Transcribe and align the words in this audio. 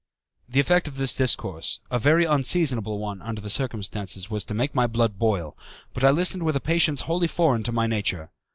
The 0.49 0.59
effect 0.59 0.87
of 0.87 0.95
this 0.95 1.13
discourse 1.15 1.79
a 1.91 1.99
very 1.99 2.25
unseasonable 2.25 2.97
one, 2.97 3.21
under 3.21 3.39
the 3.39 3.51
circumstances 3.51 4.31
was 4.31 4.43
to 4.45 4.55
make 4.55 4.73
my 4.73 4.87
blood 4.87 5.19
boil, 5.19 5.55
but 5.93 6.03
I 6.03 6.09
listened 6.09 6.41
with 6.41 6.55
a 6.55 6.59
patience 6.59 7.01
wholly 7.01 7.27
foreign 7.27 7.61
to 7.61 7.71
my 7.71 7.85
nature. 7.85 8.31